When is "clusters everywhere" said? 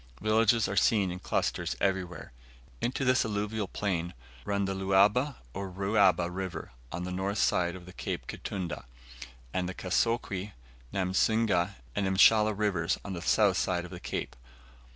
1.19-2.31